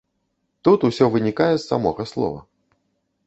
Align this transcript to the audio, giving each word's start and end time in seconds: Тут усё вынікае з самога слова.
Тут 0.67 0.85
усё 0.89 1.09
вынікае 1.15 1.49
з 1.57 1.61
самога 1.71 2.07
слова. 2.13 2.39